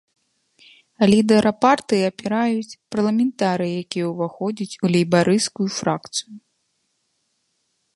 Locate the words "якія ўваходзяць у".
3.85-4.95